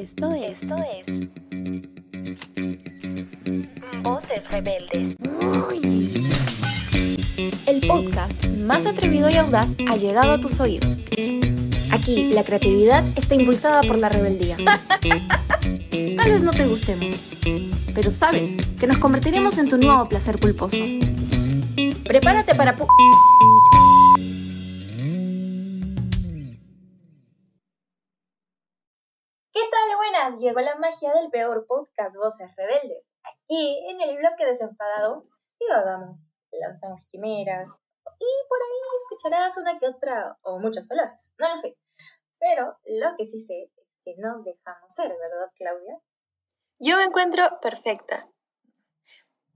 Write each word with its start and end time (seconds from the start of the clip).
Esto 0.00 0.32
es. 0.32 0.62
Esto 0.62 0.76
es. 0.78 1.28
Voces 4.02 4.48
Rebeldes. 4.50 5.16
El 7.66 7.86
podcast 7.86 8.46
más 8.46 8.86
atrevido 8.86 9.28
y 9.28 9.36
audaz 9.36 9.76
ha 9.90 9.96
llegado 9.96 10.32
a 10.32 10.40
tus 10.40 10.58
oídos. 10.58 11.04
Aquí 11.90 12.32
la 12.32 12.44
creatividad 12.44 13.04
está 13.16 13.34
impulsada 13.34 13.82
por 13.82 13.98
la 13.98 14.08
rebeldía. 14.08 14.56
Tal 16.16 16.30
vez 16.30 16.42
no 16.42 16.52
te 16.52 16.66
gustemos, 16.66 17.28
pero 17.94 18.10
sabes 18.10 18.56
que 18.78 18.86
nos 18.86 18.96
convertiremos 18.96 19.58
en 19.58 19.68
tu 19.68 19.76
nuevo 19.76 20.08
placer 20.08 20.40
culposo. 20.40 20.78
Prepárate 22.04 22.54
para... 22.54 22.74
pu- 22.76 22.86
llegó 30.38 30.60
la 30.60 30.76
magia 30.76 31.12
del 31.14 31.30
peor 31.30 31.66
podcast 31.66 32.16
Voces 32.16 32.54
Rebeldes. 32.56 33.12
Aquí, 33.24 33.84
en 33.88 34.00
el 34.00 34.18
bloque 34.18 34.46
desenfadado, 34.46 35.26
divagamos, 35.58 36.26
lanzamos 36.52 37.04
quimeras 37.10 37.72
y 38.18 38.48
por 38.48 38.58
ahí 38.62 38.80
escucharás 39.02 39.56
una 39.56 39.78
que 39.78 39.88
otra 39.88 40.38
o 40.42 40.58
muchas 40.58 40.86
falacias, 40.86 41.34
no 41.38 41.48
lo 41.48 41.56
sé. 41.56 41.76
Pero 42.38 42.78
lo 42.84 43.16
que 43.16 43.24
sí 43.24 43.38
sé 43.38 43.70
es 43.76 43.86
que 44.04 44.14
nos 44.18 44.44
dejamos 44.44 44.92
ser, 44.94 45.08
¿verdad, 45.08 45.50
Claudia? 45.56 45.98
Yo 46.78 46.96
me 46.96 47.04
encuentro 47.04 47.58
perfecta. 47.60 48.28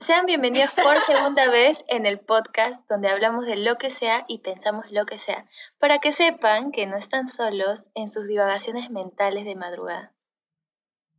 Sean 0.01 0.27
bienvenidos 0.27 0.71
por 0.73 1.01
segunda 1.01 1.49
vez 1.49 1.85
en 1.89 2.05
el 2.05 2.21
podcast 2.21 2.87
donde 2.89 3.09
hablamos 3.09 3.47
de 3.47 3.57
lo 3.57 3.77
que 3.77 3.91
sea 3.91 4.25
y 4.29 4.41
pensamos 4.41 4.91
lo 4.91 5.07
que 5.07 5.19
sea, 5.19 5.49
para 5.79 5.99
que 5.99 6.13
sepan 6.13 6.73
que 6.73 6.87
no 6.87 6.97
están 6.97 7.29
solos 7.29 7.91
en 7.95 8.11
sus 8.11 8.27
divagaciones 8.27 8.91
mentales 8.91 9.45
de 9.45 9.57
madrugada. 9.57 10.15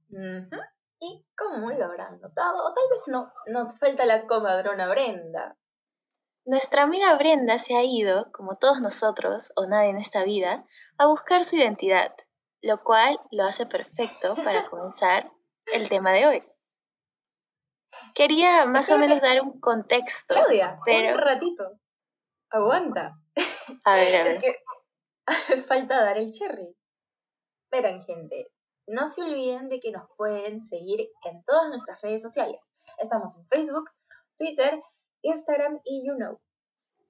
Y 0.09 1.25
como 1.37 1.71
lo 1.71 1.85
habrán 1.85 2.19
notado, 2.21 2.65
o 2.65 2.73
tal 2.73 2.83
vez 2.89 3.01
no, 3.07 3.31
nos 3.47 3.77
falta 3.79 4.05
la 4.05 4.25
comadrona 4.27 4.87
Brenda. 4.87 5.57
Nuestra 6.45 6.83
amiga 6.83 7.15
Brenda 7.17 7.57
se 7.59 7.75
ha 7.75 7.83
ido, 7.83 8.31
como 8.31 8.55
todos 8.55 8.79
nosotros, 8.79 9.51
o 9.55 9.65
nadie 9.65 9.89
en 9.89 9.97
esta 9.97 10.23
vida, 10.23 10.65
a 10.97 11.07
buscar 11.07 11.43
su 11.43 11.55
identidad, 11.57 12.15
lo 12.61 12.83
cual 12.83 13.19
lo 13.31 13.43
hace 13.43 13.65
perfecto 13.65 14.35
para 14.43 14.65
comenzar 14.69 15.31
el 15.73 15.89
tema 15.89 16.11
de 16.11 16.27
hoy. 16.27 16.43
Quería 18.13 18.65
más 18.65 18.89
o 18.89 18.97
menos 18.97 19.21
dar 19.21 19.41
un 19.41 19.59
contexto. 19.59 20.35
Claudia, 20.35 20.79
pero- 20.85 21.15
un 21.15 21.21
ratito. 21.21 21.79
Aguanta. 22.49 23.17
A 23.83 23.95
ver, 23.95 24.15
a 24.15 24.19
Es 24.27 24.41
ver. 24.41 24.41
que 24.41 25.61
falta 25.63 26.03
dar 26.03 26.17
el 26.17 26.31
cherry. 26.31 26.77
Verán, 27.71 28.03
gente, 28.03 28.51
no 28.87 29.05
se 29.05 29.23
olviden 29.23 29.69
de 29.69 29.79
que 29.79 29.91
nos 29.91 30.09
pueden 30.17 30.61
seguir 30.61 31.09
en 31.23 31.43
todas 31.43 31.69
nuestras 31.69 32.01
redes 32.01 32.21
sociales. 32.21 32.73
Estamos 32.99 33.37
en 33.37 33.47
Facebook, 33.47 33.89
Twitter, 34.37 34.81
Instagram 35.21 35.79
y 35.83 36.07
YouKnow. 36.07 36.39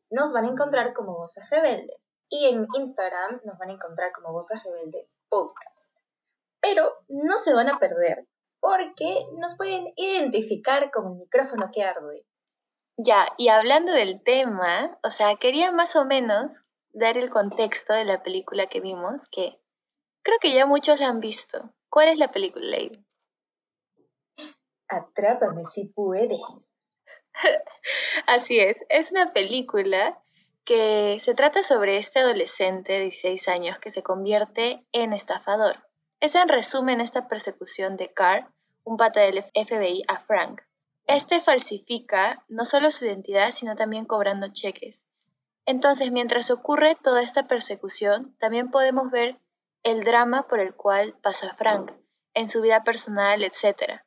Nos 0.10 0.34
van 0.34 0.46
a 0.46 0.50
encontrar 0.50 0.94
como 0.94 1.16
Voces 1.16 1.50
Rebeldes. 1.50 1.98
Y 2.30 2.46
en 2.46 2.66
Instagram 2.74 3.42
nos 3.44 3.58
van 3.58 3.70
a 3.70 3.74
encontrar 3.74 4.12
como 4.12 4.32
Voces 4.32 4.64
Rebeldes 4.64 5.22
Podcast. 5.30 5.98
Pero 6.62 6.92
no 7.08 7.38
se 7.38 7.54
van 7.54 7.70
a 7.70 7.80
perder 7.80 8.28
porque 8.60 9.28
nos 9.38 9.56
pueden 9.58 9.86
identificar 9.96 10.90
como 10.92 11.10
el 11.10 11.20
micrófono 11.20 11.70
que 11.72 11.84
arde. 11.84 12.26
Ya, 12.98 13.28
y 13.38 13.50
hablando 13.50 13.92
del 13.92 14.24
tema, 14.24 14.98
o 15.04 15.12
sea, 15.12 15.36
quería 15.36 15.72
más 15.72 15.96
o 15.96 16.06
menos 16.06 16.66
dar 16.92 17.18
el 17.18 17.30
contexto 17.30 17.94
de 17.94 18.06
la 18.06 18.24
película 18.24 18.68
que 18.68 18.80
vimos, 18.80 19.30
que 19.30 19.60
creo 20.26 20.40
que 20.42 20.54
ya 20.54 20.66
muchos 20.66 21.00
la 21.00 21.08
han 21.08 21.20
visto. 21.20 21.72
¿Cuál 21.88 22.10
es 22.10 22.18
la 22.18 22.32
película, 22.32 22.66
Lady? 22.66 23.06
Atrápame 24.88 25.64
si 25.64 25.94
puedes. 25.94 26.42
Así 28.28 28.60
es, 28.60 28.84
es 28.90 29.12
una 29.12 29.34
película 29.34 30.20
que 30.66 31.18
se 31.20 31.36
trata 31.36 31.62
sobre 31.62 31.98
este 31.98 32.20
adolescente 32.20 32.94
de 32.94 33.02
16 33.02 33.48
años 33.50 33.80
que 33.80 33.92
se 33.92 34.02
convierte 34.02 34.84
en 34.92 35.14
estafador. 35.14 35.88
Es 36.20 36.34
en 36.34 36.50
resumen 36.50 37.02
esta 37.02 37.28
persecución 37.28 37.96
de 37.96 38.12
Carr, 38.12 38.52
un 38.84 38.98
pata 38.98 39.22
del 39.22 39.44
FBI, 39.44 40.04
a 40.08 40.20
Frank. 40.20 40.62
Este 41.06 41.40
falsifica 41.40 42.44
no 42.48 42.66
solo 42.66 42.90
su 42.90 43.06
identidad, 43.06 43.52
sino 43.52 43.76
también 43.76 44.06
cobrando 44.06 44.48
cheques. 44.52 45.08
Entonces, 45.68 46.12
mientras 46.12 46.50
ocurre 46.50 46.96
toda 46.96 47.22
esta 47.22 47.48
persecución, 47.48 48.36
también 48.40 48.72
podemos 48.72 49.12
ver 49.12 49.40
el 49.86 50.04
drama 50.04 50.48
por 50.48 50.60
el 50.60 50.76
cual 50.76 51.16
pasa 51.22 51.54
Frank, 51.54 51.92
en 52.34 52.50
su 52.50 52.62
vida 52.62 52.84
personal, 52.84 53.44
etc. 53.44 54.02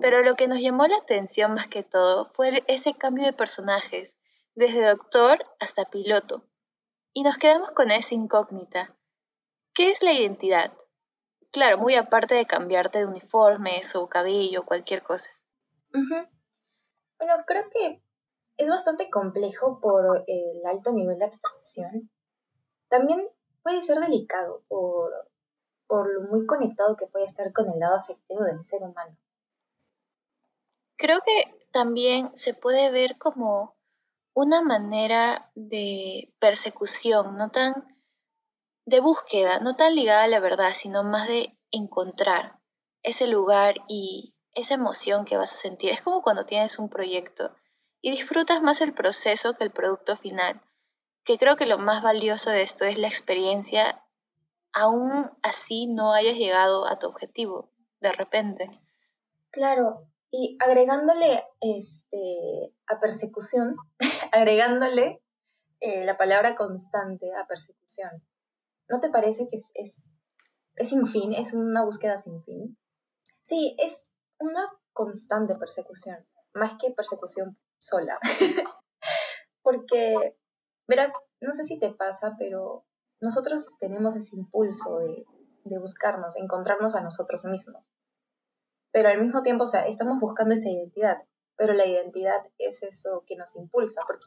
Pero 0.00 0.22
lo 0.22 0.36
que 0.36 0.46
nos 0.46 0.60
llamó 0.60 0.86
la 0.86 0.98
atención 0.98 1.52
más 1.52 1.66
que 1.66 1.82
todo 1.82 2.30
fue 2.32 2.62
ese 2.68 2.94
cambio 2.94 3.26
de 3.26 3.32
personajes, 3.32 4.20
desde 4.54 4.86
doctor 4.86 5.44
hasta 5.58 5.84
piloto. 5.84 6.44
Y 7.12 7.24
nos 7.24 7.38
quedamos 7.38 7.72
con 7.72 7.90
esa 7.90 8.14
incógnita. 8.14 8.96
¿Qué 9.74 9.90
es 9.90 10.00
la 10.04 10.12
identidad? 10.12 10.72
Claro, 11.50 11.78
muy 11.78 11.96
aparte 11.96 12.36
de 12.36 12.46
cambiarte 12.46 13.00
de 13.00 13.06
uniformes 13.06 13.96
o 13.96 14.08
cabello, 14.08 14.64
cualquier 14.64 15.02
cosa. 15.02 15.30
Bueno, 15.90 17.34
creo 17.46 17.64
que 17.72 18.00
es 18.58 18.68
bastante 18.68 19.10
complejo 19.10 19.80
por 19.80 20.22
el 20.28 20.66
alto 20.66 20.92
nivel 20.92 21.18
de 21.18 21.24
abstracción. 21.24 22.12
También 22.88 23.28
puede 23.66 23.82
ser 23.82 23.98
delicado 23.98 24.62
por, 24.68 25.28
por 25.88 26.14
lo 26.14 26.28
muy 26.28 26.46
conectado 26.46 26.96
que 26.96 27.08
puede 27.08 27.24
estar 27.24 27.52
con 27.52 27.68
el 27.68 27.80
lado 27.80 27.96
afectivo 27.96 28.44
del 28.44 28.62
ser 28.62 28.84
humano. 28.84 29.18
Creo 30.96 31.18
que 31.22 31.66
también 31.72 32.30
se 32.36 32.54
puede 32.54 32.92
ver 32.92 33.18
como 33.18 33.74
una 34.34 34.62
manera 34.62 35.50
de 35.56 36.32
persecución, 36.38 37.36
no 37.36 37.50
tan 37.50 37.74
de 38.84 39.00
búsqueda, 39.00 39.58
no 39.58 39.74
tan 39.74 39.96
ligada 39.96 40.22
a 40.22 40.28
la 40.28 40.38
verdad, 40.38 40.70
sino 40.72 41.02
más 41.02 41.26
de 41.26 41.58
encontrar 41.72 42.60
ese 43.02 43.26
lugar 43.26 43.74
y 43.88 44.36
esa 44.54 44.74
emoción 44.74 45.24
que 45.24 45.36
vas 45.36 45.52
a 45.52 45.56
sentir. 45.56 45.90
Es 45.90 46.02
como 46.02 46.22
cuando 46.22 46.46
tienes 46.46 46.78
un 46.78 46.88
proyecto 46.88 47.52
y 48.00 48.12
disfrutas 48.12 48.62
más 48.62 48.80
el 48.80 48.94
proceso 48.94 49.54
que 49.54 49.64
el 49.64 49.72
producto 49.72 50.14
final, 50.14 50.62
que 51.26 51.38
creo 51.38 51.56
que 51.56 51.66
lo 51.66 51.78
más 51.78 52.02
valioso 52.02 52.50
de 52.50 52.62
esto 52.62 52.84
es 52.84 52.96
la 52.96 53.08
experiencia, 53.08 54.02
aún 54.72 55.30
así 55.42 55.86
no 55.86 56.12
hayas 56.12 56.36
llegado 56.36 56.86
a 56.86 56.98
tu 56.98 57.08
objetivo 57.08 57.68
de 58.00 58.12
repente. 58.12 58.70
Claro, 59.50 60.06
y 60.30 60.56
agregándole 60.60 61.44
este, 61.60 62.72
a 62.86 62.98
persecución, 63.00 63.76
agregándole 64.32 65.22
eh, 65.80 66.04
la 66.04 66.16
palabra 66.16 66.54
constante 66.54 67.34
a 67.34 67.46
persecución, 67.46 68.22
¿no 68.88 69.00
te 69.00 69.10
parece 69.10 69.48
que 69.48 69.56
es, 69.56 69.72
es, 69.74 70.10
es 70.76 70.88
sin 70.88 71.06
fin, 71.06 71.32
es 71.32 71.54
una 71.54 71.84
búsqueda 71.84 72.18
sin 72.18 72.42
fin? 72.44 72.78
Sí, 73.40 73.76
es 73.78 74.12
una 74.38 74.66
constante 74.92 75.54
persecución, 75.56 76.18
más 76.54 76.76
que 76.78 76.92
persecución 76.92 77.58
sola. 77.78 78.18
Porque, 79.62 80.36
verás, 80.86 81.14
no 81.40 81.52
sé 81.52 81.64
si 81.64 81.78
te 81.78 81.92
pasa, 81.92 82.36
pero 82.38 82.84
nosotros 83.20 83.76
tenemos 83.78 84.16
ese 84.16 84.36
impulso 84.36 84.98
de, 84.98 85.24
de 85.64 85.78
buscarnos, 85.78 86.36
encontrarnos 86.36 86.96
a 86.96 87.02
nosotros 87.02 87.44
mismos 87.46 87.92
pero 88.96 89.10
al 89.10 89.20
mismo 89.20 89.42
tiempo, 89.42 89.64
o 89.64 89.66
sea, 89.66 89.86
estamos 89.86 90.18
buscando 90.20 90.54
esa 90.54 90.70
identidad, 90.70 91.18
pero 91.54 91.74
la 91.74 91.84
identidad 91.84 92.42
es 92.56 92.82
eso 92.82 93.24
que 93.26 93.36
nos 93.36 93.54
impulsa, 93.56 94.00
porque 94.06 94.24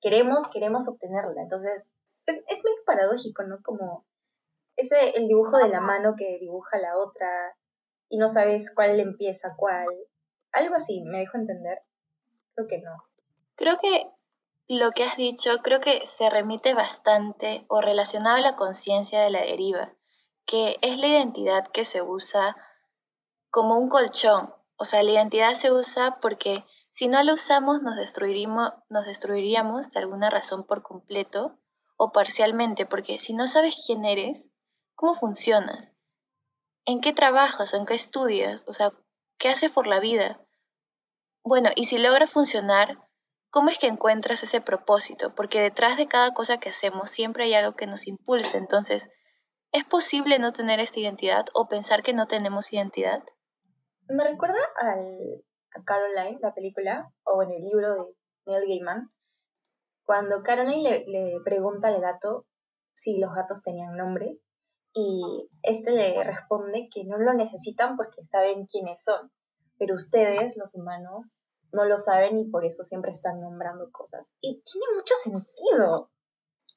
queremos, 0.00 0.50
queremos 0.50 0.88
obtenerla, 0.88 1.40
entonces 1.40 1.96
es, 2.26 2.38
es 2.48 2.64
medio 2.64 2.84
paradójico, 2.84 3.44
¿no? 3.44 3.62
Como 3.62 4.04
ese, 4.74 5.10
el 5.10 5.28
dibujo 5.28 5.58
de 5.58 5.68
la 5.68 5.80
mano 5.80 6.16
que 6.16 6.36
dibuja 6.40 6.80
la 6.80 6.98
otra 6.98 7.56
y 8.08 8.18
no 8.18 8.26
sabes 8.26 8.74
cuál 8.74 8.98
empieza 8.98 9.54
cuál, 9.56 9.86
algo 10.50 10.74
así, 10.74 11.00
¿me 11.04 11.20
dejo 11.20 11.38
entender? 11.38 11.78
Creo 12.56 12.66
que 12.66 12.80
no. 12.80 12.96
Creo 13.54 13.76
que 13.80 14.10
lo 14.68 14.92
que 14.92 15.04
has 15.04 15.16
dicho, 15.16 15.58
creo 15.62 15.80
que 15.80 16.04
se 16.04 16.28
remite 16.28 16.74
bastante 16.74 17.64
o 17.68 17.80
relacionado 17.80 18.36
a 18.36 18.40
la 18.40 18.56
conciencia 18.56 19.22
de 19.22 19.30
la 19.30 19.40
deriva, 19.40 19.94
que 20.44 20.78
es 20.82 20.98
la 20.98 21.06
identidad 21.06 21.66
que 21.68 21.84
se 21.84 22.02
usa 22.02 22.54
como 23.50 23.78
un 23.78 23.88
colchón. 23.88 24.50
O 24.76 24.84
sea, 24.84 25.02
la 25.02 25.12
identidad 25.12 25.54
se 25.54 25.72
usa 25.72 26.18
porque 26.20 26.64
si 26.90 27.08
no 27.08 27.22
la 27.22 27.32
usamos 27.32 27.82
nos 27.82 27.96
destruiríamos, 27.96 28.72
nos 28.90 29.06
destruiríamos 29.06 29.88
de 29.90 30.00
alguna 30.00 30.28
razón 30.28 30.64
por 30.64 30.82
completo 30.82 31.58
o 31.96 32.12
parcialmente, 32.12 32.84
porque 32.84 33.18
si 33.18 33.32
no 33.32 33.46
sabes 33.46 33.82
quién 33.86 34.04
eres, 34.04 34.50
¿cómo 34.94 35.14
funcionas? 35.14 35.96
¿En 36.84 37.00
qué 37.00 37.14
trabajas 37.14 37.72
o 37.72 37.78
en 37.78 37.86
qué 37.86 37.94
estudias? 37.94 38.64
O 38.66 38.74
sea, 38.74 38.92
¿qué 39.38 39.48
haces 39.48 39.70
por 39.70 39.86
la 39.86 39.98
vida? 39.98 40.40
Bueno, 41.42 41.70
y 41.74 41.84
si 41.84 41.96
logra 41.96 42.26
funcionar, 42.26 43.07
¿cómo 43.50 43.70
es 43.70 43.78
que 43.78 43.86
encuentras 43.86 44.42
ese 44.42 44.60
propósito? 44.60 45.34
Porque 45.34 45.60
detrás 45.60 45.96
de 45.96 46.08
cada 46.08 46.32
cosa 46.34 46.58
que 46.58 46.70
hacemos 46.70 47.10
siempre 47.10 47.44
hay 47.44 47.54
algo 47.54 47.74
que 47.76 47.86
nos 47.86 48.06
impulsa. 48.06 48.58
Entonces, 48.58 49.10
¿Es 49.70 49.84
posible 49.84 50.38
no 50.38 50.52
tener 50.52 50.80
esta 50.80 51.00
identidad 51.00 51.44
o 51.52 51.68
pensar 51.68 52.02
que 52.02 52.14
no 52.14 52.26
tenemos 52.26 52.72
identidad? 52.72 53.22
Me 54.08 54.24
recuerda 54.24 54.58
al, 54.80 55.44
a 55.74 55.84
Caroline, 55.84 56.38
la 56.40 56.54
película, 56.54 57.12
o 57.24 57.42
en 57.42 57.50
el 57.50 57.62
libro 57.62 57.92
de 57.92 58.16
Neil 58.46 58.66
Gaiman, 58.66 59.12
cuando 60.04 60.42
Caroline 60.42 61.00
le, 61.06 61.36
pregunta 61.44 61.88
al 61.88 62.00
gato 62.00 62.46
si 62.94 63.18
los 63.20 63.34
gatos 63.34 63.62
tenían 63.62 63.94
nombre 63.94 64.40
y 64.94 65.48
este 65.62 65.90
le 65.90 66.24
responde 66.24 66.88
que 66.90 67.04
no 67.04 67.18
lo 67.18 67.34
necesitan 67.34 67.96
porque 67.98 68.24
saben 68.24 68.64
quiénes 68.64 69.04
son, 69.04 69.30
pero 69.76 69.92
ustedes, 69.92 70.56
los 70.56 70.74
humanos, 70.76 71.44
no 71.72 71.84
lo 71.84 71.98
saben 71.98 72.38
y 72.38 72.48
por 72.48 72.64
eso 72.64 72.82
siempre 72.82 73.10
están 73.10 73.36
nombrando 73.36 73.90
cosas. 73.92 74.34
Y 74.40 74.62
tiene 74.62 74.86
mucho 74.94 75.14
sentido. 75.22 76.10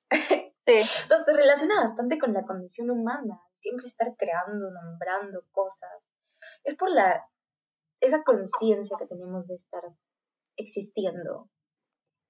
Sí. 0.63 0.83
se 1.07 1.33
relaciona 1.33 1.81
bastante 1.81 2.19
con 2.19 2.33
la 2.33 2.45
condición 2.45 2.91
humana, 2.91 3.41
siempre 3.59 3.88
estar 3.88 4.15
creando, 4.15 4.69
nombrando 4.69 5.43
cosas. 5.51 6.13
Es 6.63 6.75
por 6.75 6.91
la 6.91 7.25
esa 7.99 8.23
conciencia 8.23 8.95
que 8.99 9.07
tenemos 9.07 9.47
de 9.47 9.55
estar 9.55 9.83
existiendo. 10.57 11.49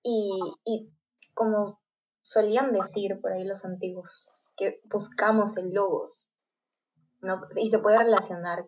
Y, 0.01 0.39
y 0.63 0.93
como 1.33 1.81
solían 2.21 2.71
decir 2.71 3.19
por 3.21 3.33
ahí 3.33 3.43
los 3.43 3.65
antiguos, 3.65 4.31
que 4.55 4.81
buscamos 4.85 5.57
el 5.57 5.73
logos, 5.73 6.29
¿no? 7.21 7.41
Y 7.57 7.69
se 7.69 7.79
puede 7.79 7.97
relacionar 7.97 8.67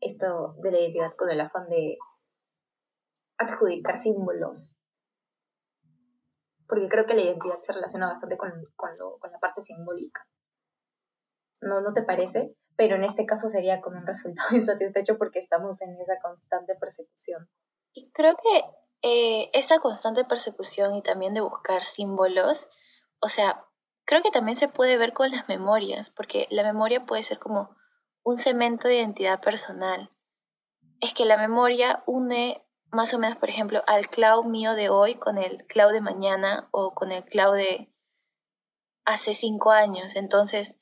esto 0.00 0.54
de 0.62 0.70
la 0.70 0.80
identidad 0.80 1.12
con 1.12 1.30
el 1.30 1.40
afán 1.40 1.68
de 1.68 1.98
adjudicar 3.38 3.96
símbolos. 3.96 4.78
Porque 6.66 6.88
creo 6.88 7.06
que 7.06 7.14
la 7.14 7.22
identidad 7.22 7.60
se 7.60 7.72
relaciona 7.72 8.08
bastante 8.08 8.36
con, 8.36 8.50
con, 8.76 8.96
con 9.18 9.32
la 9.32 9.38
parte 9.38 9.60
simbólica. 9.60 10.26
¿No, 11.60 11.80
¿No 11.80 11.92
te 11.92 12.02
parece? 12.02 12.56
Pero 12.76 12.96
en 12.96 13.04
este 13.04 13.26
caso 13.26 13.48
sería 13.48 13.80
con 13.80 13.96
un 13.96 14.06
resultado 14.06 14.48
insatisfecho 14.56 15.18
porque 15.18 15.38
estamos 15.38 15.80
en 15.82 15.98
esa 16.00 16.18
constante 16.20 16.74
persecución. 16.74 17.48
Y 17.92 18.10
creo 18.10 18.36
que 18.36 18.64
eh, 19.02 19.50
esa 19.52 19.78
constante 19.78 20.24
persecución 20.24 20.94
y 20.94 21.02
también 21.02 21.34
de 21.34 21.40
buscar 21.40 21.84
símbolos, 21.84 22.68
o 23.20 23.28
sea, 23.28 23.64
creo 24.04 24.22
que 24.22 24.30
también 24.30 24.56
se 24.56 24.68
puede 24.68 24.96
ver 24.96 25.12
con 25.12 25.30
las 25.30 25.48
memorias, 25.48 26.10
porque 26.10 26.46
la 26.50 26.62
memoria 26.62 27.06
puede 27.06 27.22
ser 27.22 27.38
como 27.38 27.76
un 28.22 28.38
cemento 28.38 28.88
de 28.88 28.96
identidad 28.96 29.40
personal. 29.40 30.10
Es 31.00 31.12
que 31.12 31.24
la 31.26 31.36
memoria 31.36 32.02
une 32.06 32.64
más 32.90 33.12
o 33.14 33.18
menos, 33.18 33.38
por 33.38 33.48
ejemplo, 33.48 33.82
al 33.86 34.08
cloud 34.08 34.44
mío 34.44 34.74
de 34.74 34.88
hoy 34.88 35.16
con 35.16 35.38
el 35.38 35.66
cloud 35.66 35.92
de 35.92 36.00
mañana 36.00 36.68
o 36.70 36.94
con 36.94 37.12
el 37.12 37.24
cloud 37.24 37.56
de 37.56 37.92
hace 39.04 39.34
cinco 39.34 39.70
años. 39.70 40.16
Entonces, 40.16 40.80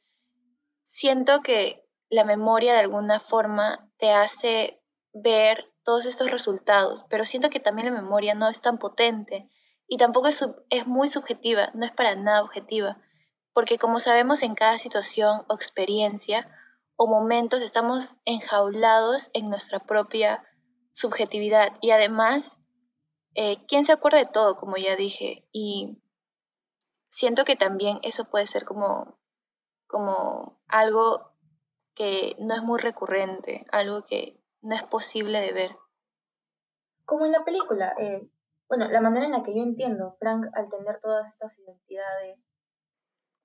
siento 0.82 1.42
que 1.42 1.88
la 2.10 2.24
memoria 2.24 2.74
de 2.74 2.80
alguna 2.80 3.20
forma 3.20 3.90
te 3.96 4.12
hace 4.12 4.82
ver 5.12 5.72
todos 5.82 6.06
estos 6.06 6.30
resultados, 6.30 7.04
pero 7.08 7.24
siento 7.24 7.50
que 7.50 7.60
también 7.60 7.92
la 7.92 8.00
memoria 8.00 8.34
no 8.34 8.48
es 8.48 8.60
tan 8.60 8.78
potente 8.78 9.48
y 9.86 9.96
tampoco 9.96 10.28
es, 10.28 10.44
es 10.70 10.86
muy 10.86 11.08
subjetiva, 11.08 11.70
no 11.74 11.84
es 11.84 11.92
para 11.92 12.14
nada 12.14 12.42
objetiva, 12.42 12.98
porque 13.52 13.78
como 13.78 13.98
sabemos 13.98 14.42
en 14.42 14.54
cada 14.54 14.78
situación 14.78 15.44
o 15.48 15.54
experiencia 15.54 16.48
o 16.96 17.06
momentos 17.06 17.62
estamos 17.62 18.18
enjaulados 18.24 19.30
en 19.34 19.50
nuestra 19.50 19.80
propia 19.80 20.44
subjetividad 20.92 21.76
y 21.80 21.90
además, 21.90 22.58
eh, 23.34 23.64
¿quién 23.66 23.84
se 23.84 23.92
acuerda 23.92 24.18
de 24.18 24.26
todo, 24.26 24.56
como 24.56 24.76
ya 24.76 24.96
dije? 24.96 25.48
Y 25.52 26.02
siento 27.08 27.44
que 27.44 27.56
también 27.56 27.98
eso 28.02 28.24
puede 28.26 28.46
ser 28.46 28.64
como, 28.64 29.18
como 29.86 30.60
algo 30.68 31.32
que 31.94 32.36
no 32.38 32.54
es 32.54 32.62
muy 32.62 32.78
recurrente, 32.78 33.64
algo 33.70 34.04
que 34.04 34.40
no 34.62 34.74
es 34.74 34.82
posible 34.84 35.40
de 35.40 35.52
ver. 35.52 35.76
Como 37.04 37.26
en 37.26 37.32
la 37.32 37.44
película, 37.44 37.94
eh, 37.98 38.30
bueno, 38.68 38.88
la 38.88 39.00
manera 39.00 39.26
en 39.26 39.32
la 39.32 39.42
que 39.42 39.54
yo 39.54 39.62
entiendo, 39.62 40.16
Frank, 40.18 40.46
al 40.54 40.70
tener 40.70 40.98
todas 41.00 41.28
estas 41.28 41.58
identidades, 41.58 42.56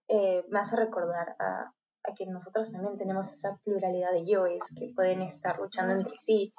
eh, 0.08 0.46
me 0.50 0.60
hace 0.60 0.78
recordar 0.78 1.36
a, 1.40 1.74
a, 2.04 2.14
que 2.16 2.26
nosotros 2.28 2.72
también 2.72 2.96
tenemos 2.96 3.34
esa 3.34 3.58
pluralidad 3.66 4.12
de 4.12 4.26
yoes 4.26 4.64
que 4.80 4.94
pueden 4.96 5.22
estar 5.22 5.60
luchando 5.60 5.94
entre 5.94 6.18
sí 6.18 6.54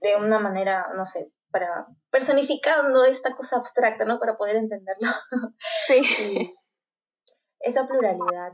de 0.00 0.16
una 0.16 0.38
manera, 0.38 0.88
no 0.94 1.04
sé, 1.04 1.32
para 1.50 1.86
personificando 2.10 3.04
esta 3.04 3.34
cosa 3.34 3.56
abstracta, 3.56 4.04
¿no? 4.04 4.18
Para 4.18 4.36
poder 4.36 4.56
entenderlo. 4.56 5.08
Sí. 5.86 6.54
esa 7.60 7.86
pluralidad, 7.86 8.52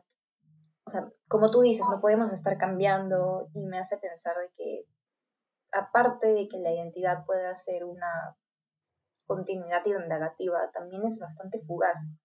o 0.86 0.90
sea, 0.90 1.10
como 1.28 1.50
tú 1.50 1.62
dices, 1.62 1.86
no 1.90 2.00
podemos 2.00 2.32
estar 2.32 2.56
cambiando 2.58 3.48
y 3.52 3.66
me 3.66 3.78
hace 3.78 3.98
pensar 3.98 4.36
de 4.36 4.52
que 4.56 4.86
aparte 5.72 6.28
de 6.28 6.48
que 6.48 6.58
la 6.58 6.72
identidad 6.72 7.24
pueda 7.26 7.54
ser 7.54 7.84
una 7.84 8.36
continuidad 9.26 9.84
indagativa, 9.86 10.70
también 10.72 11.04
es 11.04 11.18
bastante 11.18 11.58
fugaz. 11.58 12.16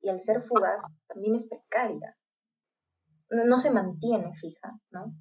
Y 0.00 0.08
al 0.08 0.20
ser 0.20 0.40
fugaz, 0.42 0.82
también 1.06 1.34
es 1.34 1.48
precaria. 1.48 2.16
No, 3.30 3.58
se 3.58 3.70
mantiene 3.70 4.34
fija, 4.34 4.78
¿no? 4.90 5.14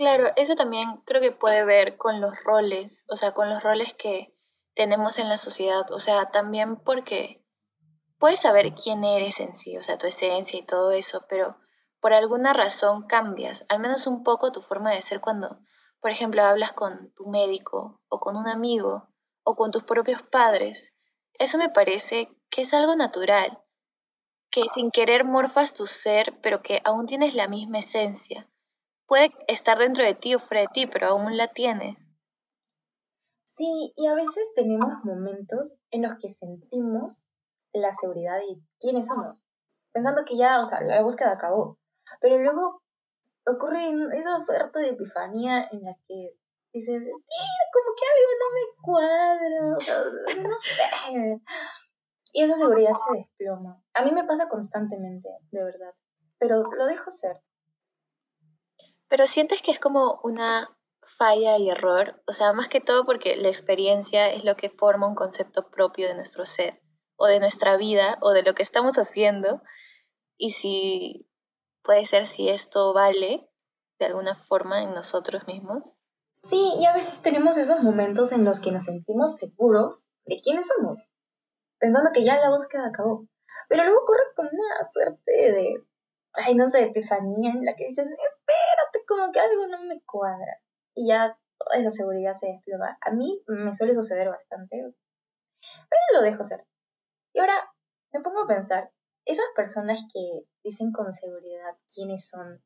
Claro, 0.00 0.28
eso 0.36 0.54
también 0.54 1.02
creo 1.04 1.20
que 1.20 1.30
puede 1.30 1.62
ver 1.62 1.98
con 1.98 2.22
los 2.22 2.32
roles, 2.44 3.04
o 3.10 3.16
sea, 3.16 3.32
con 3.32 3.50
los 3.50 3.62
roles 3.62 3.92
que 3.92 4.34
tenemos 4.72 5.18
en 5.18 5.28
la 5.28 5.36
sociedad, 5.36 5.90
o 5.90 5.98
sea, 5.98 6.30
también 6.30 6.76
porque 6.76 7.44
puedes 8.18 8.40
saber 8.40 8.72
quién 8.72 9.04
eres 9.04 9.40
en 9.40 9.54
sí, 9.54 9.76
o 9.76 9.82
sea, 9.82 9.98
tu 9.98 10.06
esencia 10.06 10.58
y 10.58 10.64
todo 10.64 10.92
eso, 10.92 11.26
pero 11.28 11.58
por 12.00 12.14
alguna 12.14 12.54
razón 12.54 13.08
cambias, 13.08 13.66
al 13.68 13.80
menos 13.80 14.06
un 14.06 14.22
poco 14.24 14.52
tu 14.52 14.62
forma 14.62 14.90
de 14.90 15.02
ser 15.02 15.20
cuando, 15.20 15.60
por 16.00 16.10
ejemplo, 16.10 16.42
hablas 16.44 16.72
con 16.72 17.12
tu 17.12 17.26
médico 17.26 18.00
o 18.08 18.20
con 18.20 18.38
un 18.38 18.48
amigo 18.48 19.10
o 19.42 19.54
con 19.54 19.70
tus 19.70 19.84
propios 19.84 20.22
padres. 20.22 20.94
Eso 21.34 21.58
me 21.58 21.68
parece 21.68 22.34
que 22.48 22.62
es 22.62 22.72
algo 22.72 22.96
natural, 22.96 23.62
que 24.50 24.62
sin 24.72 24.92
querer 24.92 25.26
morfas 25.26 25.74
tu 25.74 25.86
ser, 25.86 26.40
pero 26.40 26.62
que 26.62 26.80
aún 26.86 27.04
tienes 27.04 27.34
la 27.34 27.48
misma 27.48 27.80
esencia. 27.80 28.48
Puede 29.10 29.34
estar 29.48 29.76
dentro 29.76 30.04
de 30.04 30.14
ti 30.14 30.36
o 30.36 30.38
fuera 30.38 30.60
de 30.60 30.68
ti, 30.68 30.86
pero 30.86 31.08
aún 31.08 31.36
la 31.36 31.48
tienes. 31.48 32.08
Sí, 33.42 33.92
y 33.96 34.06
a 34.06 34.14
veces 34.14 34.52
tenemos 34.54 35.02
momentos 35.02 35.80
en 35.90 36.02
los 36.02 36.12
que 36.20 36.30
sentimos 36.30 37.28
la 37.72 37.92
seguridad 37.92 38.36
de 38.36 38.62
quiénes 38.78 39.08
somos, 39.08 39.44
pensando 39.92 40.24
que 40.24 40.36
ya, 40.36 40.60
o 40.60 40.64
sea, 40.64 40.82
la 40.82 41.02
búsqueda 41.02 41.32
acabó. 41.32 41.76
Pero 42.20 42.38
luego 42.38 42.84
ocurre 43.48 43.90
esa 44.16 44.38
suerte 44.38 44.78
de 44.78 44.90
epifanía 44.90 45.68
en 45.72 45.82
la 45.82 45.96
que 46.06 46.36
dices, 46.72 47.04
sí, 47.04 47.46
como 47.72 47.96
que 47.96 48.04
algo 48.12 48.32
no 48.38 48.48
me 48.54 48.64
cuadra, 48.80 50.48
no 50.48 50.56
sé. 50.56 51.42
Y 52.32 52.44
esa 52.44 52.54
seguridad 52.54 52.92
se 52.92 53.18
desploma. 53.18 53.82
A 53.92 54.04
mí 54.04 54.12
me 54.12 54.22
pasa 54.22 54.48
constantemente, 54.48 55.28
de 55.50 55.64
verdad, 55.64 55.96
pero 56.38 56.62
lo 56.62 56.86
dejo 56.86 57.10
ser. 57.10 57.42
Pero 59.10 59.26
sientes 59.26 59.60
que 59.60 59.72
es 59.72 59.80
como 59.80 60.20
una 60.22 60.74
falla 61.02 61.58
y 61.58 61.68
error, 61.68 62.22
o 62.28 62.32
sea, 62.32 62.52
más 62.52 62.68
que 62.68 62.80
todo 62.80 63.04
porque 63.04 63.36
la 63.36 63.48
experiencia 63.48 64.30
es 64.30 64.44
lo 64.44 64.56
que 64.56 64.70
forma 64.70 65.08
un 65.08 65.16
concepto 65.16 65.68
propio 65.68 66.06
de 66.06 66.14
nuestro 66.14 66.46
ser, 66.46 66.80
o 67.16 67.26
de 67.26 67.40
nuestra 67.40 67.76
vida, 67.76 68.18
o 68.22 68.30
de 68.30 68.44
lo 68.44 68.54
que 68.54 68.62
estamos 68.62 68.98
haciendo, 68.98 69.62
y 70.38 70.52
si 70.52 71.28
puede 71.82 72.06
ser 72.06 72.24
si 72.24 72.48
esto 72.48 72.94
vale 72.94 73.50
de 73.98 74.06
alguna 74.06 74.36
forma 74.36 74.82
en 74.82 74.94
nosotros 74.94 75.44
mismos. 75.48 75.92
Sí, 76.42 76.72
y 76.78 76.86
a 76.86 76.94
veces 76.94 77.20
tenemos 77.20 77.56
esos 77.56 77.82
momentos 77.82 78.30
en 78.30 78.44
los 78.44 78.60
que 78.60 78.70
nos 78.70 78.84
sentimos 78.84 79.36
seguros 79.36 80.06
de 80.24 80.36
quiénes 80.36 80.68
somos, 80.68 81.08
pensando 81.78 82.10
que 82.14 82.24
ya 82.24 82.36
la 82.36 82.50
búsqueda 82.50 82.86
acabó. 82.86 83.26
Pero 83.68 83.82
luego 83.82 84.02
ocurre 84.02 84.22
como 84.36 84.50
una 84.50 84.88
suerte 84.88 85.32
de, 85.32 85.84
ay, 86.34 86.54
no 86.54 86.66
sé, 86.66 86.84
epifanía 86.84 87.50
en 87.50 87.64
la 87.64 87.74
que 87.76 87.86
dices, 87.86 88.08
espérate, 88.08 89.04
como 89.06 89.32
que 89.32 89.40
algo 89.40 89.66
no 89.66 89.82
me 89.84 90.02
cuadra. 90.02 90.60
Y 90.94 91.08
ya 91.08 91.38
toda 91.58 91.78
esa 91.78 91.90
seguridad 91.90 92.34
se 92.34 92.48
desploma. 92.48 92.98
A 93.00 93.10
mí 93.10 93.42
me 93.46 93.72
suele 93.74 93.94
suceder 93.94 94.28
bastante, 94.28 94.76
pero 94.80 96.02
lo 96.14 96.22
dejo 96.22 96.44
ser. 96.44 96.66
Y 97.32 97.40
ahora 97.40 97.54
me 98.12 98.20
pongo 98.20 98.44
a 98.44 98.48
pensar, 98.48 98.90
esas 99.24 99.46
personas 99.54 100.00
que 100.12 100.46
dicen 100.64 100.92
con 100.92 101.12
seguridad 101.12 101.76
quiénes 101.92 102.28
son, 102.28 102.62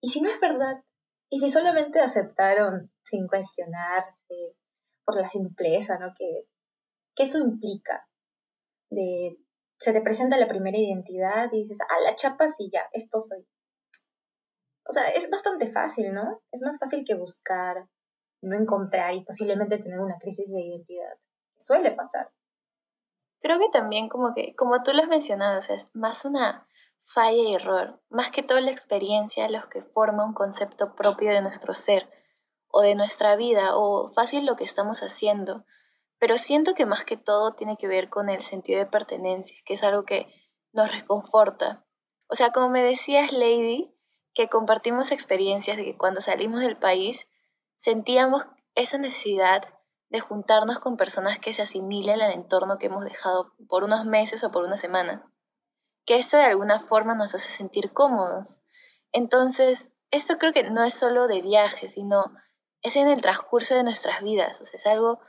¿y 0.00 0.08
si 0.08 0.20
no 0.20 0.30
es 0.30 0.40
verdad? 0.40 0.82
¿Y 1.30 1.40
si 1.40 1.50
solamente 1.50 2.00
aceptaron 2.00 2.90
sin 3.02 3.26
cuestionarse 3.26 4.56
por 5.04 5.20
la 5.20 5.28
simpleza, 5.28 5.98
¿no? 5.98 6.12
Que, 6.16 6.46
eso 7.16 7.38
implica. 7.38 8.08
De, 8.90 9.36
se 9.78 9.92
te 9.92 10.00
presenta 10.00 10.36
la 10.36 10.48
primera 10.48 10.76
identidad 10.76 11.48
y 11.52 11.62
dices, 11.62 11.78
ah, 11.88 12.00
la 12.04 12.16
chapa 12.16 12.48
sí, 12.48 12.68
ya, 12.72 12.82
esto 12.92 13.20
soy. 13.20 13.46
O 14.84 14.92
sea, 14.92 15.08
es 15.10 15.30
bastante 15.30 15.68
fácil, 15.68 16.12
¿no? 16.12 16.42
Es 16.50 16.62
más 16.62 16.78
fácil 16.78 17.04
que 17.06 17.14
buscar, 17.14 17.88
no 18.42 18.56
encontrar 18.56 19.14
y 19.14 19.24
posiblemente 19.24 19.78
tener 19.78 20.00
una 20.00 20.18
crisis 20.18 20.50
de 20.50 20.60
identidad. 20.60 21.14
Suele 21.56 21.92
pasar. 21.92 22.30
Creo 23.40 23.58
que 23.58 23.68
también 23.70 24.08
como 24.08 24.34
que, 24.34 24.56
como 24.56 24.82
tú 24.82 24.92
lo 24.92 25.02
has 25.02 25.08
mencionado, 25.08 25.60
es 25.60 25.90
más 25.94 26.24
una 26.24 26.66
falla 27.02 27.36
y 27.36 27.54
error, 27.54 28.02
más 28.08 28.30
que 28.30 28.42
todo 28.42 28.60
la 28.60 28.70
experiencia 28.70 29.48
los 29.48 29.66
que 29.66 29.82
forma 29.82 30.26
un 30.26 30.34
concepto 30.34 30.94
propio 30.94 31.30
de 31.30 31.40
nuestro 31.40 31.72
ser 31.72 32.10
o 32.68 32.82
de 32.82 32.96
nuestra 32.96 33.36
vida 33.36 33.76
o 33.76 34.12
fácil 34.12 34.44
lo 34.44 34.56
que 34.56 34.64
estamos 34.64 35.02
haciendo, 35.02 35.64
pero 36.18 36.38
siento 36.38 36.74
que 36.74 36.86
más 36.86 37.04
que 37.04 37.16
todo 37.16 37.52
tiene 37.52 37.76
que 37.76 37.86
ver 37.86 38.08
con 38.08 38.28
el 38.28 38.42
sentido 38.42 38.78
de 38.78 38.86
pertenencia, 38.86 39.56
que 39.64 39.74
es 39.74 39.82
algo 39.84 40.04
que 40.04 40.26
nos 40.72 40.92
reconforta. 40.92 41.84
O 42.28 42.34
sea, 42.34 42.50
como 42.50 42.68
me 42.68 42.82
decías, 42.82 43.32
Lady, 43.32 43.94
que 44.34 44.48
compartimos 44.48 45.12
experiencias 45.12 45.76
de 45.76 45.84
que 45.84 45.96
cuando 45.96 46.20
salimos 46.20 46.60
del 46.60 46.76
país 46.76 47.28
sentíamos 47.76 48.46
esa 48.74 48.98
necesidad 48.98 49.62
de 50.10 50.20
juntarnos 50.20 50.78
con 50.78 50.96
personas 50.96 51.38
que 51.38 51.52
se 51.52 51.62
asimilen 51.62 52.20
al 52.20 52.32
entorno 52.32 52.78
que 52.78 52.86
hemos 52.86 53.04
dejado 53.04 53.54
por 53.68 53.84
unos 53.84 54.04
meses 54.04 54.42
o 54.44 54.50
por 54.50 54.64
unas 54.64 54.80
semanas. 54.80 55.30
Que 56.04 56.16
esto 56.16 56.36
de 56.36 56.44
alguna 56.44 56.78
forma 56.78 57.14
nos 57.14 57.34
hace 57.34 57.50
sentir 57.50 57.92
cómodos. 57.92 58.62
Entonces, 59.12 59.92
esto 60.10 60.38
creo 60.38 60.52
que 60.52 60.70
no 60.70 60.84
es 60.84 60.94
solo 60.94 61.28
de 61.28 61.42
viaje, 61.42 61.88
sino 61.88 62.24
es 62.82 62.96
en 62.96 63.08
el 63.08 63.20
transcurso 63.20 63.74
de 63.74 63.84
nuestras 63.84 64.22
vidas. 64.22 64.60
O 64.60 64.64
sea, 64.64 64.78
es 64.78 64.86
algo 64.86 65.20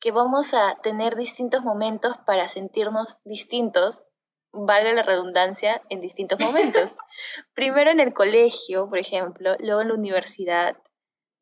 que 0.00 0.12
vamos 0.12 0.54
a 0.54 0.76
tener 0.82 1.16
distintos 1.16 1.62
momentos 1.62 2.16
para 2.26 2.48
sentirnos 2.48 3.22
distintos, 3.24 4.08
valga 4.52 4.92
la 4.92 5.02
redundancia, 5.02 5.82
en 5.88 6.00
distintos 6.00 6.40
momentos. 6.40 6.96
Primero 7.54 7.90
en 7.90 8.00
el 8.00 8.14
colegio, 8.14 8.88
por 8.88 8.98
ejemplo, 8.98 9.56
luego 9.60 9.82
en 9.82 9.88
la 9.88 9.94
universidad, 9.94 10.76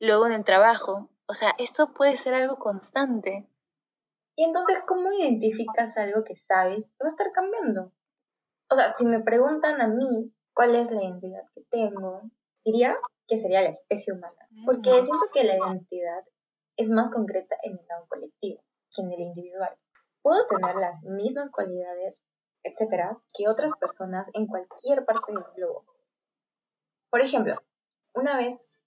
luego 0.01 0.27
en 0.27 0.33
el 0.33 0.45
trabajo. 0.45 1.11
O 1.27 1.35
sea, 1.35 1.55
esto 1.59 1.93
puede 1.93 2.17
ser 2.17 2.35
algo 2.35 2.59
constante. 2.59 3.49
Y 4.37 4.45
entonces, 4.45 4.79
¿cómo 4.87 5.13
identificas 5.13 5.97
algo 5.97 6.25
que 6.25 6.37
sabes 6.37 6.91
que 6.91 7.05
va 7.05 7.09
a 7.09 7.09
estar 7.09 7.33
cambiando? 7.33 7.93
O 8.71 8.75
sea, 8.75 8.93
si 8.95 9.07
me 9.07 9.21
preguntan 9.21 9.81
a 9.81 9.89
mí 9.89 10.35
cuál 10.53 10.75
es 10.75 10.91
la 10.91 11.03
identidad 11.03 11.45
que 11.55 11.63
tengo, 11.71 12.23
diría 12.65 12.97
que 13.27 13.39
sería 13.39 13.63
la 13.63 13.71
especie 13.71 14.13
humana. 14.13 14.49
Porque 14.65 14.91
mm. 14.91 15.03
siento 15.03 15.25
que 15.33 15.45
la 15.45 15.57
identidad 15.57 16.25
es 16.77 16.91
más 16.91 17.11
concreta 17.11 17.57
en 17.63 17.79
el 17.79 17.87
lado 17.87 18.07
colectivo 18.09 18.63
que 18.95 19.03
en 19.03 19.13
el 19.13 19.21
individual. 19.21 19.77
Puedo 20.23 20.47
tener 20.47 20.77
las 20.77 21.03
mismas 21.05 21.51
cualidades, 21.51 22.27
etcétera, 22.63 23.19
que 23.35 23.49
otras 23.49 23.79
personas 23.79 24.29
en 24.35 24.47
cualquier 24.47 25.05
parte 25.05 25.33
del 25.33 25.45
globo. 25.55 25.85
Por 27.11 27.21
ejemplo, 27.21 27.57
una 28.15 28.37
vez 28.37 28.83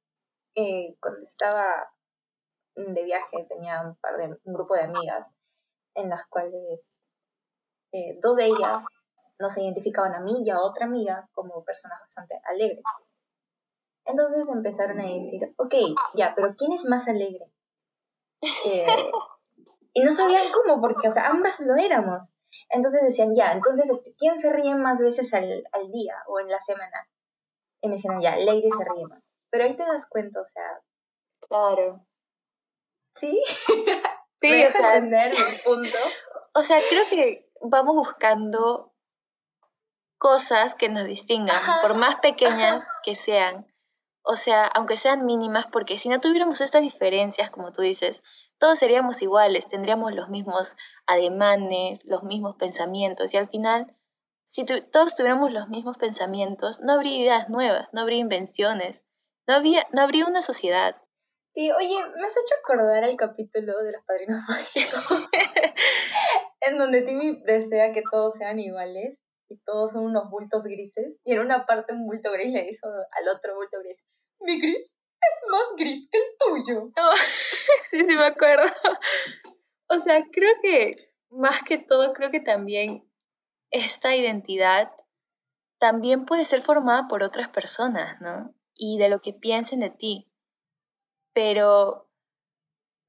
eh, 0.55 0.97
cuando 0.99 1.21
estaba 1.21 1.93
de 2.75 3.03
viaje 3.03 3.45
tenía 3.47 3.81
un 3.81 3.95
par 3.95 4.17
de 4.17 4.39
un 4.43 4.53
grupo 4.53 4.75
de 4.75 4.83
amigas 4.83 5.35
en 5.95 6.09
las 6.09 6.25
cuales 6.27 7.09
eh, 7.91 8.17
dos 8.21 8.37
de 8.37 8.45
ellas 8.45 9.03
nos 9.39 9.57
identificaban 9.57 10.13
a 10.13 10.19
mí 10.19 10.43
y 10.43 10.49
a 10.49 10.61
otra 10.61 10.85
amiga 10.85 11.29
como 11.33 11.63
personas 11.63 11.99
bastante 12.01 12.39
alegres. 12.45 12.83
Entonces 14.05 14.49
empezaron 14.49 14.99
a 14.99 15.03
decir, 15.03 15.53
ok, 15.57 15.75
ya, 16.15 16.33
pero 16.35 16.55
¿quién 16.57 16.73
es 16.73 16.85
más 16.85 17.07
alegre? 17.07 17.51
Eh, 18.41 18.87
y 19.93 20.03
no 20.03 20.11
sabían 20.11 20.51
cómo, 20.51 20.81
porque, 20.81 21.07
o 21.07 21.11
sea, 21.11 21.27
ambas 21.27 21.59
lo 21.59 21.75
éramos. 21.75 22.35
Entonces 22.69 23.01
decían, 23.03 23.33
ya, 23.33 23.51
entonces, 23.51 23.89
este, 23.89 24.11
¿quién 24.17 24.37
se 24.37 24.53
ríe 24.53 24.75
más 24.75 25.01
veces 25.01 25.33
al, 25.33 25.63
al 25.71 25.91
día 25.91 26.15
o 26.27 26.39
en 26.39 26.49
la 26.49 26.59
semana? 26.59 27.07
Y 27.81 27.89
me 27.89 27.95
decían, 27.95 28.21
ya, 28.21 28.35
Lady 28.37 28.69
se 28.69 28.85
ríe 28.85 29.07
más. 29.07 29.33
Pero 29.49 29.63
ahí 29.63 29.75
te 29.75 29.83
das 29.83 30.07
cuenta, 30.09 30.41
o 30.41 30.45
sea. 30.45 30.81
Claro. 31.47 32.05
¿Sí? 33.15 33.41
Sí, 34.41 34.63
o 34.63 34.71
sea. 34.71 34.95
Entender 34.95 35.33
el 35.33 35.61
punto. 35.61 35.97
O 36.53 36.61
sea, 36.61 36.79
creo 36.89 37.03
que 37.09 37.51
vamos 37.61 37.95
buscando 37.95 38.93
cosas 40.17 40.75
que 40.75 40.89
nos 40.89 41.05
distingan, 41.05 41.61
por 41.81 41.95
más 41.95 42.15
pequeñas 42.21 42.85
que 43.03 43.15
sean. 43.15 43.65
O 44.23 44.35
sea, 44.35 44.65
aunque 44.65 44.97
sean 44.97 45.25
mínimas, 45.25 45.65
porque 45.67 45.97
si 45.97 46.09
no 46.09 46.19
tuviéramos 46.19 46.61
estas 46.61 46.81
diferencias, 46.81 47.49
como 47.49 47.71
tú 47.71 47.81
dices, 47.81 48.23
todos 48.57 48.77
seríamos 48.77 49.21
iguales, 49.21 49.67
tendríamos 49.67 50.13
los 50.13 50.29
mismos 50.29 50.75
ademanes, 51.07 52.05
los 52.05 52.23
mismos 52.23 52.57
pensamientos 52.57 53.33
y 53.33 53.37
al 53.37 53.47
final, 53.47 53.95
si 54.43 54.65
todos 54.65 55.15
tuviéramos 55.15 55.51
los 55.51 55.69
mismos 55.69 55.97
pensamientos, 55.97 56.81
no 56.81 56.93
habría 56.93 57.17
ideas 57.17 57.49
nuevas, 57.49 57.87
no 57.93 58.01
habría 58.01 58.19
invenciones, 58.19 59.05
no, 59.47 59.55
había, 59.55 59.87
no 59.93 60.01
habría 60.01 60.25
una 60.25 60.41
sociedad. 60.41 61.01
Sí, 61.53 61.71
oye, 61.71 61.95
me 62.17 62.27
has 62.27 62.37
hecho 62.37 62.55
acordar 62.63 63.03
el 63.05 63.15
capítulo 63.15 63.79
de 63.81 63.93
los 63.93 64.03
padrinos 64.05 64.43
mágicos, 64.49 65.29
en 66.61 66.77
donde 66.77 67.01
Timmy 67.03 67.41
desea 67.45 67.93
que 67.93 68.03
todos 68.11 68.35
sean 68.35 68.59
iguales 68.59 69.23
y 69.49 69.57
todos 69.59 69.93
son 69.93 70.05
unos 70.05 70.29
bultos 70.29 70.63
grises, 70.63 71.19
y 71.23 71.33
en 71.33 71.39
una 71.39 71.65
parte 71.65 71.93
un 71.93 72.05
bulto 72.05 72.31
gris 72.31 72.53
le 72.53 72.69
hizo 72.69 72.87
al 72.87 73.35
otro 73.35 73.55
bulto 73.55 73.79
gris, 73.79 74.05
mi 74.39 74.59
gris 74.61 74.95
es 75.21 75.51
más 75.51 75.75
gris 75.77 76.09
que 76.09 76.17
el 76.17 76.23
tuyo. 76.37 76.91
sí, 77.89 78.05
sí 78.05 78.15
me 78.15 78.25
acuerdo. 78.25 78.65
O 79.87 79.99
sea, 79.99 80.23
creo 80.31 80.53
que 80.61 80.91
más 81.29 81.63
que 81.63 81.77
todo, 81.77 82.13
creo 82.13 82.31
que 82.31 82.39
también 82.39 83.09
esta 83.71 84.15
identidad 84.15 84.91
también 85.79 86.25
puede 86.25 86.45
ser 86.45 86.61
formada 86.61 87.07
por 87.07 87.23
otras 87.23 87.49
personas, 87.49 88.19
¿no? 88.21 88.53
Y 88.75 88.97
de 88.97 89.09
lo 89.09 89.19
que 89.19 89.33
piensen 89.33 89.79
de 89.79 89.89
ti. 89.89 90.31
Pero, 91.33 92.09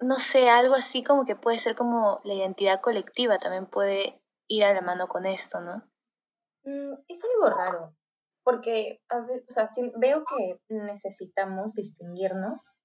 no 0.00 0.18
sé, 0.18 0.49
algo 0.49 0.75
así 0.75 1.02
como 1.02 1.25
que 1.25 1.37
puede 1.37 1.59
ser 1.59 1.76
como 1.76 2.20
la 2.25 2.35
identidad 2.35 2.80
colectiva 2.80 3.38
también 3.38 3.66
puede 3.66 4.23
ir 4.49 4.64
a 4.64 4.73
la 4.73 4.80
mano 4.80 5.09
con 5.09 5.26
esto, 5.26 5.61
¿no? 5.61 5.89
Mm, 6.64 6.94
es 7.08 7.22
algo 7.24 7.56
raro, 7.56 7.96
porque 8.44 9.00
sea, 9.48 9.68
veo 9.96 10.24
que 10.24 10.60
necesitamos 10.68 11.74
distinguirnos, 11.74 12.76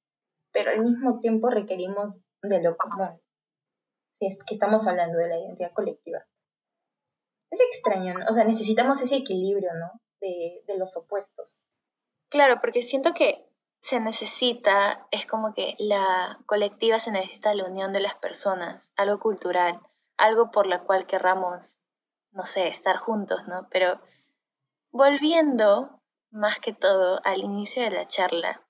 pero 0.51 0.71
al 0.71 0.81
mismo 0.81 1.19
tiempo 1.19 1.49
requerimos 1.49 2.21
de 2.41 2.61
lo 2.61 2.77
común, 2.77 3.21
si 4.19 4.27
es 4.27 4.43
que 4.43 4.55
estamos 4.55 4.87
hablando 4.87 5.17
de 5.17 5.27
la 5.27 5.39
identidad 5.39 5.73
colectiva. 5.73 6.25
Es 7.51 7.59
extraño, 7.61 8.13
¿no? 8.13 8.25
o 8.27 8.33
sea, 8.33 8.43
necesitamos 8.43 9.01
ese 9.01 9.17
equilibrio, 9.17 9.71
¿no? 9.73 10.01
De, 10.21 10.63
de 10.65 10.77
los 10.77 10.95
opuestos. 10.97 11.67
Claro, 12.29 12.59
porque 12.59 12.81
siento 12.81 13.13
que 13.13 13.45
se 13.81 13.99
necesita, 13.99 15.07
es 15.11 15.25
como 15.27 15.53
que 15.53 15.75
la 15.77 16.39
colectiva 16.47 16.99
se 16.99 17.11
necesita 17.11 17.53
la 17.53 17.65
unión 17.65 17.93
de 17.93 17.99
las 17.99 18.15
personas, 18.15 18.91
algo 18.95 19.19
cultural, 19.19 19.79
algo 20.17 20.49
por 20.49 20.65
la 20.65 20.83
cual 20.83 21.05
querramos, 21.05 21.81
no 22.35 22.45
sé, 22.45 22.67
estar 22.67 22.97
juntos, 22.97 23.47
¿no? 23.47 23.67
Pero 23.71 23.99
Volviendo 24.97 26.01
más 26.31 26.59
que 26.59 26.71
todo 26.71 27.19
al 27.25 27.41
inicio 27.41 27.83
de 27.83 27.91
la 27.91 28.05
charla, 28.05 28.65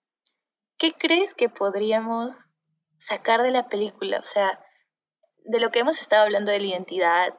¿qué 0.79 0.91
crees 0.91 1.35
que 1.35 1.49
podríamos 1.49 2.49
sacar 2.97 3.43
de 3.43 3.51
la 3.51 3.69
película? 3.69 4.21
O 4.21 4.23
sea, 4.23 4.59
de 5.43 5.59
lo 5.59 5.69
que 5.69 5.81
hemos 5.81 6.01
estado 6.01 6.23
hablando 6.23 6.49
de 6.49 6.61
la 6.61 6.65
identidad, 6.65 7.37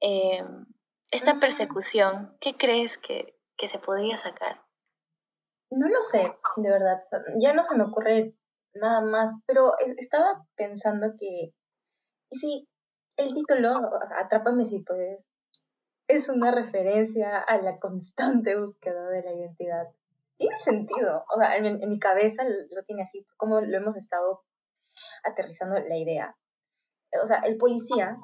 em, 0.00 0.66
esta 1.10 1.40
persecución, 1.40 2.36
¿qué 2.38 2.54
crees 2.54 2.98
que, 2.98 3.34
se 3.56 3.78
podría 3.78 4.18
sacar? 4.18 4.60
No 5.70 5.88
lo 5.88 6.02
sé, 6.02 6.30
de 6.56 6.70
verdad. 6.70 7.00
Ya 7.40 7.54
no 7.54 7.62
se 7.62 7.78
me 7.78 7.84
ocurre 7.84 8.36
nada 8.74 9.00
más, 9.00 9.32
pero 9.46 9.72
estaba 9.96 10.44
pensando 10.54 11.14
que, 11.18 11.54
y 12.28 12.36
si 12.36 12.68
el 13.16 13.32
título, 13.32 13.70
Atrápame 14.18 14.66
si 14.66 14.80
puedes, 14.80 15.31
es 16.14 16.28
una 16.28 16.50
referencia 16.50 17.38
a 17.38 17.56
la 17.58 17.78
constante 17.78 18.58
búsqueda 18.58 19.08
de 19.08 19.22
la 19.22 19.32
identidad. 19.32 19.88
Tiene 20.36 20.58
sentido, 20.58 21.24
o 21.34 21.38
sea, 21.38 21.56
en, 21.56 21.88
mi 21.88 21.98
cabeza 21.98 22.42
lo 22.44 22.82
tiene 22.84 23.02
así, 23.02 23.26
como 23.36 23.60
lo 23.60 23.76
hemos 23.76 23.96
estado 23.96 24.42
aterrizando 25.24 25.78
la 25.78 25.96
idea. 25.96 26.36
O 27.22 27.26
sea, 27.26 27.38
el 27.40 27.56
policía 27.56 28.18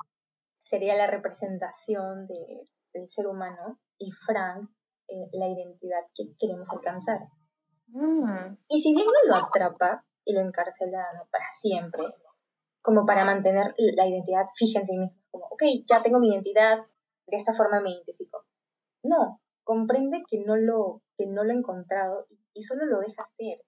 sería 0.62 0.96
la 0.96 1.06
representación 1.06 2.26
del 2.26 3.08
ser 3.08 3.26
humano 3.26 3.78
y 3.98 4.10
Frank 4.10 4.70
eh, 5.08 5.28
la 5.32 5.48
identidad 5.48 6.04
que 6.14 6.34
queremos 6.38 6.70
alcanzar. 6.70 7.20
Mm. 7.86 8.56
Y 8.68 8.80
si 8.80 8.94
bien 8.94 9.06
no 9.06 9.30
lo 9.34 9.46
atrapa 9.46 10.04
y 10.24 10.34
lo 10.34 10.40
encarcela 10.40 11.06
para 11.30 11.46
siempre, 11.52 12.02
como 12.82 13.06
para 13.06 13.24
mantener 13.24 13.74
la 13.76 14.06
identidad 14.06 14.46
fija 14.54 14.80
en 14.80 14.84
sí 14.84 14.98
mismo, 14.98 15.18
como, 15.30 15.46
ok, 15.46 15.62
ya 15.86 16.02
tengo 16.02 16.20
mi 16.20 16.28
identidad, 16.28 16.86
de 17.28 17.36
esta 17.36 17.52
forma 17.52 17.80
me 17.80 17.90
identifico. 17.90 18.44
No, 19.02 19.40
comprende 19.64 20.22
que 20.28 20.42
no 20.44 20.56
lo, 20.56 21.02
que 21.16 21.26
no 21.26 21.44
lo 21.44 21.52
ha 21.52 21.56
encontrado 21.56 22.26
y, 22.54 22.62
solo 22.62 22.86
lo 22.86 23.00
deja 23.00 23.24
ser. 23.24 23.60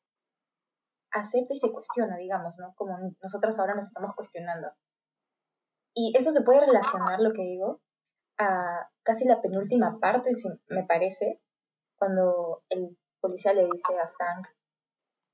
Acepta 1.13 1.55
y 1.55 1.59
se 1.59 1.73
cuestiona, 1.73 2.17
digamos, 2.17 2.57
¿no? 2.59 2.75
Como 2.75 2.97
nosotros 3.23 3.59
ahora 3.59 3.75
nos 3.75 3.87
estamos 3.87 4.15
cuestionando. 4.15 4.69
Y 5.95 6.13
eso 6.17 6.31
se 6.31 6.43
puede 6.43 6.61
relacionar, 6.67 7.21
lo 7.21 7.33
que 7.33 7.43
digo, 7.43 7.81
a 8.39 8.89
casi 9.03 9.27
la 9.27 9.43
penúltima 9.43 9.99
parte, 10.01 10.35
si 10.35 10.49
me 10.69 10.85
parece, 10.85 11.41
cuando 11.97 12.63
el 12.69 12.97
policía 13.21 13.53
le 13.53 13.65
dice 13.65 13.99
a 13.99 14.07
Frank, 14.07 14.47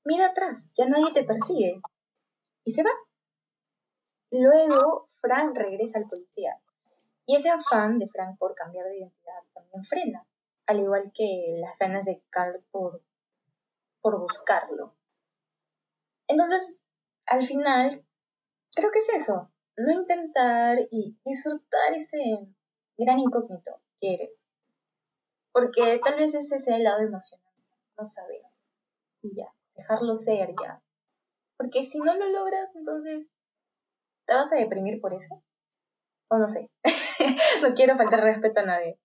mira 0.03 0.27
atrás, 0.27 0.73
ya 0.75 0.87
nadie 0.87 1.13
te 1.13 1.23
persigue. 1.23 1.79
Y 2.65 2.71
se 2.71 2.83
va. 2.83 2.89
Luego 4.31 5.07
Frank 5.21 5.55
regresa 5.55 5.99
al 5.99 6.07
policía 6.07 6.59
y 7.27 7.35
ese 7.35 7.49
afán 7.49 7.99
de 7.99 8.07
Frank 8.07 8.37
por 8.39 8.55
cambiar 8.55 8.85
de 8.85 8.99
identidad 8.99 9.43
también 9.53 9.83
frena, 9.83 10.25
al 10.65 10.79
igual 10.79 11.11
que 11.13 11.57
las 11.59 11.77
ganas 11.77 12.05
de 12.05 12.23
Carl 12.29 12.63
por, 12.71 13.03
por 14.01 14.17
buscarlo. 14.19 14.95
Entonces, 16.27 16.81
al 17.25 17.43
final, 17.43 18.05
creo 18.73 18.91
que 18.91 18.99
es 18.99 19.09
eso, 19.09 19.51
no 19.75 19.91
intentar 19.91 20.79
y 20.89 21.17
disfrutar 21.25 21.93
ese 21.95 22.17
gran 22.97 23.19
incógnito 23.19 23.81
que 23.99 24.13
eres. 24.13 24.47
Porque 25.51 25.99
tal 26.01 26.15
vez 26.15 26.33
ese 26.33 26.59
sea 26.59 26.77
el 26.77 26.83
lado 26.83 27.01
emocional, 27.01 27.53
no 27.97 28.05
saber. 28.05 28.39
Y 29.21 29.35
ya, 29.35 29.53
dejarlo 29.75 30.15
ser 30.15 30.55
ya. 30.61 30.81
Porque 31.57 31.83
si 31.83 31.99
no 31.99 32.15
lo 32.15 32.29
logras, 32.29 32.73
entonces, 32.77 33.33
¿te 34.25 34.33
vas 34.33 34.53
a 34.53 34.57
deprimir 34.57 35.01
por 35.01 35.13
eso? 35.13 35.43
O 36.29 36.37
no 36.37 36.47
sé. 36.47 36.69
no 37.61 37.73
quiero 37.75 37.97
faltar 37.97 38.21
respeto 38.21 38.59
a 38.61 38.63
nadie. 38.63 38.99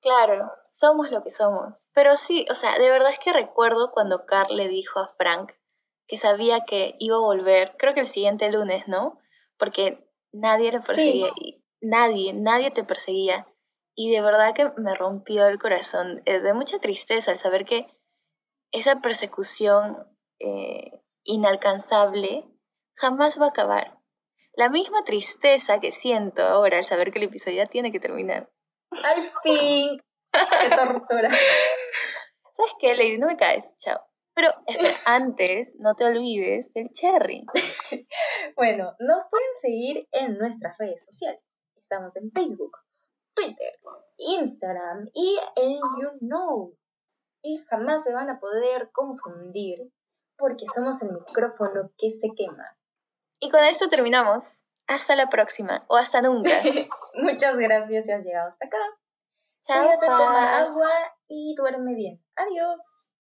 Claro, 0.00 0.52
somos 0.70 1.10
lo 1.10 1.22
que 1.22 1.30
somos. 1.30 1.86
Pero 1.92 2.16
sí, 2.16 2.46
o 2.50 2.54
sea, 2.54 2.78
de 2.78 2.90
verdad 2.90 3.12
es 3.12 3.18
que 3.18 3.32
recuerdo 3.32 3.90
cuando 3.92 4.26
Carl 4.26 4.56
le 4.56 4.68
dijo 4.68 5.00
a 5.00 5.08
Frank 5.08 5.52
que 6.06 6.16
sabía 6.16 6.64
que 6.64 6.94
iba 7.00 7.16
a 7.16 7.20
volver, 7.20 7.74
creo 7.78 7.92
que 7.92 8.00
el 8.00 8.06
siguiente 8.06 8.50
lunes, 8.52 8.86
¿no? 8.86 9.18
Porque 9.58 10.08
nadie 10.32 10.70
le 10.70 10.80
perseguía, 10.80 11.28
y 11.36 11.64
nadie, 11.80 12.32
nadie 12.34 12.70
te 12.70 12.84
perseguía. 12.84 13.48
Y 13.94 14.12
de 14.12 14.20
verdad 14.20 14.54
que 14.54 14.70
me 14.76 14.94
rompió 14.94 15.46
el 15.46 15.58
corazón, 15.58 16.22
eh, 16.26 16.40
de 16.40 16.54
mucha 16.54 16.78
tristeza 16.78 17.32
al 17.32 17.38
saber 17.38 17.64
que 17.64 17.88
esa 18.70 19.00
persecución 19.00 20.06
eh, 20.38 21.02
inalcanzable 21.24 22.44
jamás 22.94 23.40
va 23.40 23.46
a 23.46 23.50
acabar. 23.50 23.95
La 24.56 24.70
misma 24.70 25.04
tristeza 25.04 25.80
que 25.80 25.92
siento 25.92 26.42
ahora 26.42 26.78
al 26.78 26.84
saber 26.86 27.10
que 27.10 27.18
el 27.18 27.26
episodio 27.26 27.58
ya 27.58 27.66
tiene 27.66 27.92
que 27.92 28.00
terminar. 28.00 28.50
Al 28.90 29.22
fin. 29.42 30.02
Qué 30.32 30.70
tortura. 30.74 31.28
¿Sabes 32.52 32.72
qué, 32.80 32.94
Lady? 32.94 33.18
No 33.18 33.26
me 33.26 33.36
caes. 33.36 33.76
Chao. 33.76 34.00
Pero 34.34 34.48
antes, 35.04 35.76
no 35.78 35.94
te 35.94 36.06
olvides 36.06 36.72
del 36.72 36.90
cherry. 36.90 37.44
bueno, 38.56 38.94
nos 38.98 39.26
pueden 39.28 39.54
seguir 39.60 40.08
en 40.10 40.38
nuestras 40.38 40.78
redes 40.78 41.04
sociales. 41.04 41.42
Estamos 41.76 42.16
en 42.16 42.32
Facebook, 42.32 42.78
Twitter, 43.34 43.78
Instagram 44.16 45.06
y 45.12 45.38
en 45.56 45.80
YouKnow. 46.00 46.74
Y 47.42 47.58
jamás 47.68 48.04
se 48.04 48.14
van 48.14 48.30
a 48.30 48.40
poder 48.40 48.90
confundir 48.90 49.92
porque 50.38 50.64
somos 50.66 51.02
el 51.02 51.12
micrófono 51.12 51.92
que 51.98 52.10
se 52.10 52.28
quema. 52.34 52.76
Y 53.40 53.50
con 53.50 53.62
esto 53.64 53.88
terminamos. 53.88 54.64
Hasta 54.88 55.16
la 55.16 55.28
próxima 55.28 55.84
o 55.88 55.96
hasta 55.96 56.22
nunca. 56.22 56.50
Muchas 57.14 57.56
gracias 57.56 58.06
si 58.06 58.12
has 58.12 58.24
llegado 58.24 58.48
hasta 58.48 58.66
acá. 58.66 58.78
Chao. 59.62 59.98
toma 59.98 60.60
agua 60.60 60.90
y 61.26 61.54
duerme 61.56 61.94
bien. 61.94 62.24
Adiós. 62.36 63.14